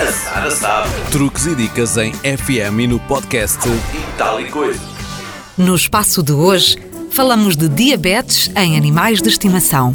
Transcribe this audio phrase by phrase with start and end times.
[0.00, 0.90] A Sara sabe.
[1.12, 4.80] Truques e dicas em FM e no podcast E tal e coisa.
[5.56, 6.76] No espaço de hoje,
[7.12, 9.94] falamos de diabetes em animais de estimação.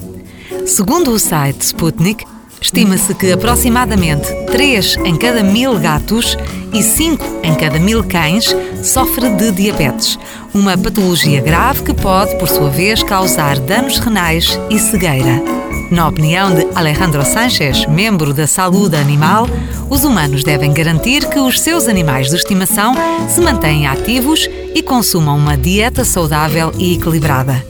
[0.65, 2.25] Segundo o site Sputnik,
[2.61, 6.37] estima-se que aproximadamente 3 em cada mil gatos
[6.73, 10.17] e 5 em cada mil cães sofre de diabetes,
[10.53, 15.41] uma patologia grave que pode, por sua vez, causar danos renais e cegueira.
[15.91, 19.47] Na opinião de Alejandro Sánchez, membro da Saúde Animal,
[19.89, 22.93] os humanos devem garantir que os seus animais de estimação
[23.27, 27.65] se mantêm ativos e consumam uma dieta saudável e equilibrada.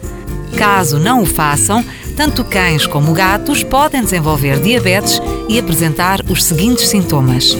[0.58, 1.84] Caso não o façam,
[2.20, 7.58] tanto cães como gatos podem desenvolver diabetes e apresentar os seguintes sintomas.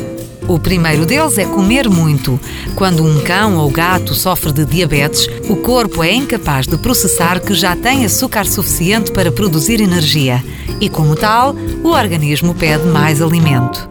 [0.50, 2.38] O primeiro deles é comer muito.
[2.76, 7.54] Quando um cão ou gato sofre de diabetes, o corpo é incapaz de processar que
[7.54, 10.44] já tem açúcar suficiente para produzir energia
[10.82, 13.90] e, como tal, o organismo pede mais alimento.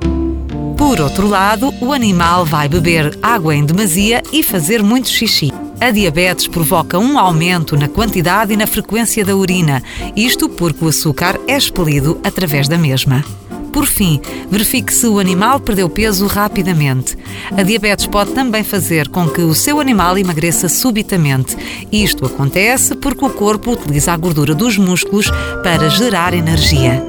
[0.77, 5.51] Por outro lado, o animal vai beber água em demasia e fazer muito xixi.
[5.81, 9.83] A diabetes provoca um aumento na quantidade e na frequência da urina,
[10.17, 13.25] isto porque o açúcar é expelido através da mesma.
[13.73, 14.21] Por fim,
[14.51, 17.17] verifique se o animal perdeu peso rapidamente.
[17.57, 21.57] A diabetes pode também fazer com que o seu animal emagreça subitamente.
[21.93, 25.31] Isto acontece porque o corpo utiliza a gordura dos músculos
[25.63, 27.05] para gerar energia.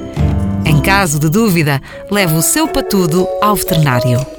[0.63, 4.38] Em caso de dúvida, leve o seu patudo ao veterinário.